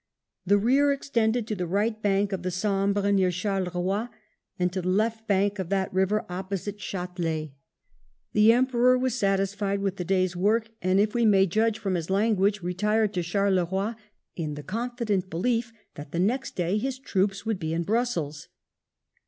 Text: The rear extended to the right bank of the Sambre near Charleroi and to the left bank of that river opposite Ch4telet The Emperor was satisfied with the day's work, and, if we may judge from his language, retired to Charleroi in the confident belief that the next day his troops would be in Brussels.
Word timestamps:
The 0.47 0.57
rear 0.57 0.91
extended 0.91 1.45
to 1.45 1.55
the 1.55 1.67
right 1.67 2.01
bank 2.01 2.31
of 2.33 2.41
the 2.41 2.49
Sambre 2.49 3.11
near 3.11 3.29
Charleroi 3.29 4.09
and 4.57 4.73
to 4.73 4.81
the 4.81 4.87
left 4.89 5.27
bank 5.27 5.59
of 5.59 5.69
that 5.69 5.93
river 5.93 6.25
opposite 6.27 6.77
Ch4telet 6.79 7.51
The 8.33 8.51
Emperor 8.51 8.97
was 8.97 9.13
satisfied 9.13 9.79
with 9.79 9.97
the 9.97 10.03
day's 10.03 10.35
work, 10.35 10.71
and, 10.81 10.99
if 10.99 11.13
we 11.13 11.23
may 11.27 11.45
judge 11.45 11.77
from 11.77 11.93
his 11.93 12.09
language, 12.09 12.63
retired 12.63 13.13
to 13.13 13.21
Charleroi 13.21 13.93
in 14.35 14.55
the 14.55 14.63
confident 14.63 15.29
belief 15.29 15.71
that 15.93 16.11
the 16.11 16.19
next 16.19 16.55
day 16.55 16.79
his 16.79 16.97
troops 16.97 17.45
would 17.45 17.59
be 17.59 17.71
in 17.71 17.83
Brussels. 17.83 18.47